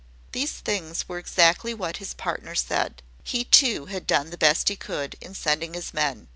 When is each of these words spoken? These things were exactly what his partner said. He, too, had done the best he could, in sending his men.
These 0.31 0.53
things 0.53 1.07
were 1.07 1.19
exactly 1.19 1.75
what 1.75 1.97
his 1.97 2.15
partner 2.15 2.55
said. 2.55 3.03
He, 3.23 3.43
too, 3.43 3.85
had 3.85 4.07
done 4.07 4.31
the 4.31 4.35
best 4.39 4.67
he 4.67 4.75
could, 4.75 5.15
in 5.21 5.35
sending 5.35 5.75
his 5.75 5.93
men. 5.93 6.27